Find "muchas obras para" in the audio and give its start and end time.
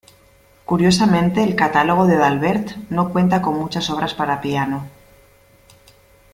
3.59-4.41